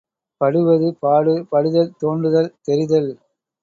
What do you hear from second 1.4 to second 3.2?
படுதல் தோன்றுதல்– தெரிதல்.